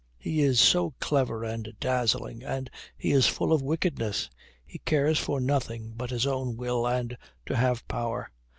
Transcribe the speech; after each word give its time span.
He 0.17 0.41
is 0.41 0.59
so 0.59 0.95
clever 0.99 1.43
and 1.43 1.75
dazzling, 1.79 2.41
and 2.41 2.71
he 2.97 3.11
is 3.11 3.27
full 3.27 3.53
of 3.53 3.61
wickedness. 3.61 4.31
He 4.65 4.79
cares 4.79 5.19
for 5.19 5.39
nothing 5.39 5.93
but 5.95 6.09
his 6.09 6.25
own 6.25 6.57
will 6.57 6.87
and 6.87 7.15
to 7.45 7.55
have 7.55 7.87
power. 7.87 8.31